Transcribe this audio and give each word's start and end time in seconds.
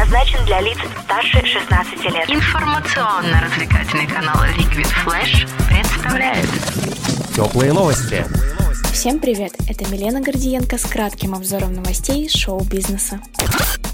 предназначен 0.00 0.44
для 0.46 0.60
лиц 0.60 0.78
старше 1.04 1.44
16 1.44 2.04
лет. 2.04 2.30
Информационно-развлекательный 2.30 4.06
канал 4.06 4.36
Liquid 4.56 4.88
Flash 5.04 5.46
представляет 5.68 6.48
Теплые 7.34 7.72
новости. 7.72 8.24
Всем 8.92 9.20
привет! 9.20 9.52
Это 9.68 9.88
Милена 9.88 10.20
Гордиенко 10.20 10.76
с 10.76 10.82
кратким 10.82 11.34
обзором 11.34 11.72
новостей 11.72 12.28
шоу-бизнеса. 12.28 13.20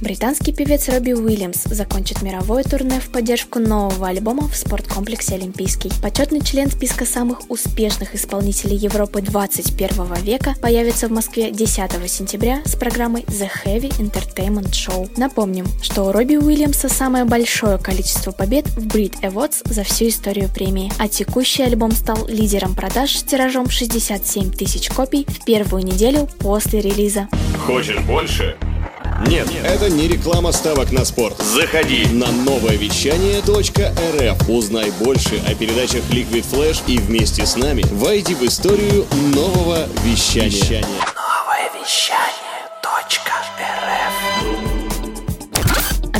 Британский 0.00 0.52
певец 0.52 0.90
Робби 0.90 1.12
Уильямс 1.12 1.64
закончит 1.64 2.20
мировое 2.20 2.64
турне 2.64 3.00
в 3.00 3.08
поддержку 3.08 3.58
нового 3.58 4.08
альбома 4.08 4.46
в 4.46 4.54
спорткомплексе 4.54 5.36
Олимпийский. 5.36 5.90
Почетный 6.02 6.42
член 6.42 6.70
списка 6.70 7.06
самых 7.06 7.50
успешных 7.50 8.14
исполнителей 8.14 8.76
Европы 8.76 9.22
21 9.22 10.14
века 10.22 10.54
появится 10.60 11.08
в 11.08 11.12
Москве 11.12 11.50
10 11.50 12.10
сентября 12.10 12.60
с 12.66 12.76
программой 12.76 13.22
The 13.22 13.48
Heavy 13.64 13.88
Entertainment 13.98 14.72
Show. 14.72 15.10
Напомним, 15.16 15.66
что 15.80 16.04
у 16.04 16.12
Робби 16.12 16.36
Уильямса 16.36 16.90
самое 16.90 17.24
большое 17.24 17.78
количество 17.78 18.32
побед 18.32 18.66
в 18.68 18.86
Brit 18.86 19.18
Awards 19.22 19.62
за 19.64 19.82
всю 19.82 20.08
историю 20.08 20.50
премии, 20.52 20.92
а 20.98 21.08
текущий 21.08 21.62
альбом 21.62 21.92
стал 21.92 22.26
лидером 22.28 22.74
продаж 22.74 23.16
с 23.16 23.22
тиражом 23.22 23.70
67 23.70 24.50
тысяч 24.50 24.85
копий 24.88 25.26
в 25.28 25.44
первую 25.44 25.84
неделю 25.84 26.28
после 26.38 26.80
релиза. 26.80 27.28
Хочешь 27.66 27.98
больше? 28.00 28.56
Нет. 29.26 29.48
Это 29.64 29.88
не 29.88 30.08
реклама 30.08 30.52
ставок 30.52 30.92
на 30.92 31.04
спорт. 31.04 31.38
Заходи. 31.38 32.06
На 32.06 32.30
новое 32.30 32.76
вещание 32.76 33.40
.рф. 33.40 34.48
Узнай 34.48 34.90
больше 35.00 35.42
о 35.48 35.54
передачах 35.54 36.02
Liquid 36.10 36.44
Flash 36.50 36.82
и 36.86 36.98
вместе 36.98 37.46
с 37.46 37.56
нами 37.56 37.84
войди 37.92 38.34
в 38.34 38.42
историю 38.42 39.06
нового 39.34 39.86
вещания. 40.04 40.84
Новое 40.84 41.70
вещание 41.82 42.55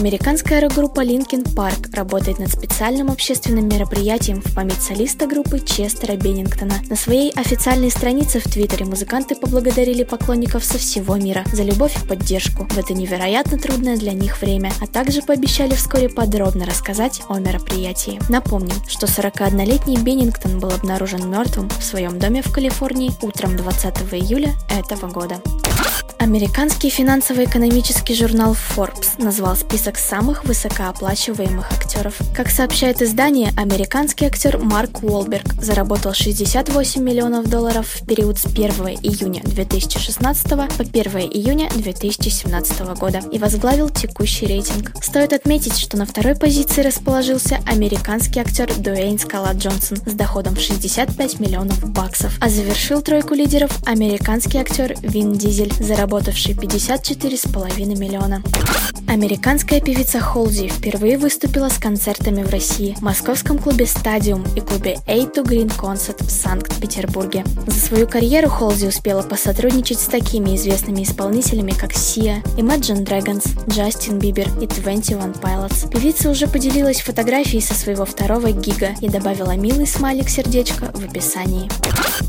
Американская 0.06 0.60
рок-группа 0.60 1.04
Linkin 1.04 1.42
Park 1.42 1.92
работает 1.92 2.38
над 2.38 2.48
специальным 2.48 3.10
общественным 3.10 3.68
мероприятием 3.68 4.40
в 4.40 4.54
память 4.54 4.80
солиста 4.80 5.26
группы 5.26 5.58
Честера 5.58 6.14
Беннингтона. 6.14 6.74
На 6.88 6.94
своей 6.94 7.32
официальной 7.32 7.90
странице 7.90 8.38
в 8.38 8.44
Твиттере 8.44 8.84
музыканты 8.84 9.34
поблагодарили 9.34 10.04
поклонников 10.04 10.64
со 10.64 10.78
всего 10.78 11.16
мира 11.16 11.42
за 11.52 11.64
любовь 11.64 12.00
и 12.00 12.06
поддержку 12.06 12.68
в 12.70 12.78
это 12.78 12.94
невероятно 12.94 13.58
трудное 13.58 13.96
для 13.96 14.12
них 14.12 14.40
время, 14.40 14.70
а 14.80 14.86
также 14.86 15.22
пообещали 15.22 15.74
вскоре 15.74 16.08
подробно 16.08 16.66
рассказать 16.66 17.22
о 17.28 17.40
мероприятии. 17.40 18.20
Напомним, 18.28 18.76
что 18.86 19.06
41-летний 19.06 19.96
Беннингтон 19.96 20.60
был 20.60 20.70
обнаружен 20.70 21.28
мертвым 21.28 21.68
в 21.68 21.82
своем 21.82 22.20
доме 22.20 22.42
в 22.42 22.52
Калифорнии 22.52 23.10
утром 23.22 23.56
20 23.56 23.96
июля 24.12 24.54
этого 24.70 25.10
года. 25.10 25.42
Американский 26.26 26.90
финансово-экономический 26.90 28.14
журнал 28.14 28.54
Forbes 28.54 29.22
назвал 29.22 29.54
список 29.54 29.96
самых 29.96 30.44
высокооплачиваемых 30.44 31.70
актеров. 31.70 32.18
Как 32.34 32.50
сообщает 32.50 33.00
издание, 33.00 33.52
американский 33.56 34.24
актер 34.24 34.58
Марк 34.58 35.04
Уолберг 35.04 35.46
заработал 35.62 36.14
68 36.14 37.00
миллионов 37.00 37.48
долларов 37.48 37.86
в 37.86 38.04
период 38.04 38.38
с 38.38 38.46
1 38.46 38.70
июня 39.02 39.40
2016 39.44 40.48
по 40.48 40.64
1 40.64 41.12
июня 41.30 41.70
2017 41.70 42.80
года 42.98 43.20
и 43.30 43.38
возглавил 43.38 43.88
текущий 43.88 44.46
рейтинг. 44.46 44.92
Стоит 45.00 45.32
отметить, 45.32 45.78
что 45.78 45.96
на 45.96 46.06
второй 46.06 46.34
позиции 46.34 46.82
расположился 46.82 47.60
американский 47.66 48.40
актер 48.40 48.68
Дуэйн 48.74 49.20
Скала 49.20 49.52
Джонсон 49.52 49.98
с 49.98 50.12
доходом 50.12 50.56
в 50.56 50.60
65 50.60 51.38
миллионов 51.38 51.88
баксов, 51.92 52.36
а 52.40 52.48
завершил 52.48 53.00
тройку 53.00 53.34
лидеров 53.34 53.70
американский 53.86 54.58
актер 54.58 54.96
Вин 55.02 55.32
Дизель, 55.34 55.65
заработавший 55.80 56.54
54,5 56.54 57.98
миллиона. 57.98 58.42
Американская 59.08 59.80
певица 59.80 60.20
Холзи 60.20 60.68
впервые 60.68 61.16
выступила 61.16 61.68
с 61.68 61.78
концертами 61.78 62.42
в 62.42 62.50
России, 62.50 62.96
в 62.98 63.02
московском 63.02 63.58
клубе 63.58 63.86
«Стадиум» 63.86 64.44
и 64.56 64.60
клубе 64.60 64.98
A2 65.06 65.44
Green 65.44 65.72
Concert 65.78 66.24
в 66.24 66.30
Санкт-Петербурге. 66.30 67.44
За 67.66 67.78
свою 67.78 68.08
карьеру 68.08 68.48
Холзи 68.48 68.86
успела 68.86 69.22
посотрудничать 69.22 70.00
с 70.00 70.06
такими 70.06 70.56
известными 70.56 71.04
исполнителями, 71.04 71.70
как 71.70 71.92
Sia, 71.92 72.42
Imagine 72.56 73.04
Dragons, 73.04 73.46
Джастин 73.70 74.18
Бибер 74.18 74.48
и 74.60 74.66
21 74.66 75.32
Pilots. 75.40 75.88
Певица 75.88 76.28
уже 76.28 76.48
поделилась 76.48 77.00
фотографией 77.00 77.62
со 77.62 77.74
своего 77.74 78.04
второго 78.04 78.50
гига 78.50 78.90
и 79.00 79.08
добавила 79.08 79.56
милый 79.56 79.86
смайлик 79.86 80.28
сердечко 80.28 80.90
в 80.92 81.04
описании. 81.04 81.70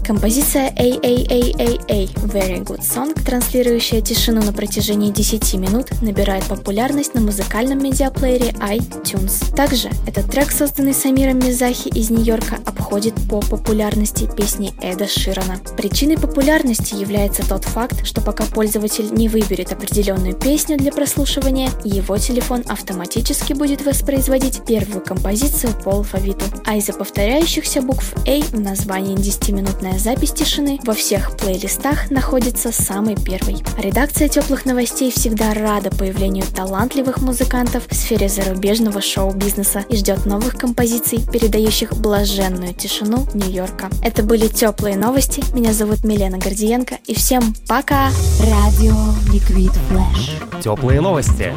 Композиция 0.05 0.69
AAAAA 0.71 2.13
Very 2.27 2.63
Good 2.63 2.81
Song, 2.81 3.13
транслирующая 3.27 3.99
тишину 3.99 4.41
на 4.41 4.53
протяжении 4.53 5.11
10 5.11 5.55
минут, 5.55 6.01
набирает 6.01 6.45
популярность 6.45 7.13
на 7.13 7.19
музыкальном 7.19 7.83
медиаплеере 7.83 8.51
iTunes. 8.51 9.53
Также 9.53 9.89
этот 10.07 10.31
трек, 10.31 10.49
созданный 10.49 10.93
Самиром 10.93 11.39
Мизахи 11.39 11.89
из 11.89 12.09
Нью-Йорка, 12.09 12.59
обходит 12.65 13.15
по 13.29 13.41
популярности 13.41 14.29
песни 14.37 14.73
Эда 14.81 15.09
Ширана. 15.09 15.59
Причиной 15.75 16.17
популярности 16.17 16.95
является 16.95 17.45
тот 17.45 17.65
факт, 17.65 18.05
что 18.05 18.21
пока 18.21 18.45
пользователь 18.45 19.13
не 19.13 19.27
выберет 19.27 19.73
определенную 19.73 20.33
песню 20.33 20.77
для 20.77 20.93
прослушивания, 20.93 21.69
его 21.83 22.17
телефон 22.17 22.63
автоматически 22.69 23.51
будет 23.51 23.85
воспроизводить 23.85 24.63
первую 24.65 25.03
композицию 25.03 25.73
по 25.83 25.91
алфавиту, 25.91 26.45
а 26.65 26.77
из-за 26.77 26.93
повторяющихся 26.93 27.81
букв 27.81 28.13
A 28.25 28.41
в 28.41 28.57
названии 28.57 29.17
10-минутная 29.17 29.99
запись 29.99 30.31
тишины 30.31 30.79
во 30.85 30.93
всех 30.93 31.35
плейлистах 31.35 32.09
находится 32.09 32.71
самый 32.71 33.16
первый. 33.19 33.63
Редакция 33.77 34.27
теплых 34.27 34.65
новостей 34.65 35.11
всегда 35.11 35.53
рада 35.53 35.89
появлению 35.91 36.45
талантливых 36.45 37.21
музыкантов 37.21 37.87
в 37.87 37.95
сфере 37.95 38.29
зарубежного 38.29 39.01
шоу-бизнеса 39.01 39.85
и 39.89 39.95
ждет 39.95 40.25
новых 40.25 40.55
композиций, 40.55 41.19
передающих 41.31 41.93
блаженную 41.93 42.73
тишину 42.73 43.27
Нью-Йорка. 43.33 43.89
Это 44.03 44.23
были 44.23 44.47
теплые 44.47 44.97
новости. 44.97 45.43
Меня 45.53 45.73
зовут 45.73 46.03
Милена 46.03 46.37
Гордиенко 46.37 46.99
и 47.05 47.13
всем 47.13 47.55
пока! 47.67 48.09
Радио 48.39 48.95
Liquid 49.31 49.75
Flash. 49.89 50.61
Теплые 50.61 51.01
новости. 51.01 51.53